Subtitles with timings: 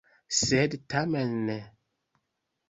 [0.43, 1.59] Sed tamen ne!